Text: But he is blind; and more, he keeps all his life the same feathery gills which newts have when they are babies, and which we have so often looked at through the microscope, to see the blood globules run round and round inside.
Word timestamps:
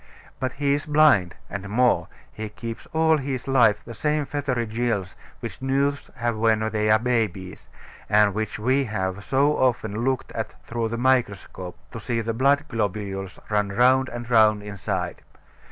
But 0.39 0.53
he 0.53 0.73
is 0.73 0.87
blind; 0.87 1.35
and 1.47 1.69
more, 1.69 2.07
he 2.33 2.49
keeps 2.49 2.87
all 2.91 3.17
his 3.17 3.47
life 3.47 3.83
the 3.85 3.93
same 3.93 4.25
feathery 4.25 4.65
gills 4.65 5.15
which 5.41 5.61
newts 5.61 6.09
have 6.15 6.35
when 6.35 6.67
they 6.71 6.89
are 6.89 6.97
babies, 6.97 7.69
and 8.09 8.33
which 8.33 8.57
we 8.57 8.85
have 8.85 9.23
so 9.23 9.55
often 9.57 10.03
looked 10.03 10.31
at 10.31 10.55
through 10.63 10.89
the 10.89 10.97
microscope, 10.97 11.77
to 11.91 11.99
see 11.99 12.19
the 12.19 12.33
blood 12.33 12.65
globules 12.67 13.37
run 13.51 13.69
round 13.69 14.09
and 14.09 14.27
round 14.31 14.63
inside. 14.63 15.21